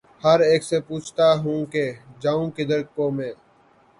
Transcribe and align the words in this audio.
ہر 0.23 0.39
اک 0.51 0.61
سے 0.63 0.77
پوچھتا 0.87 1.27
ہوں 1.43 1.59
کہ’’ 1.73 1.83
جاؤں 2.21 2.47
کدھر 2.55 2.81
کو 2.95 3.05
میں 3.11 3.31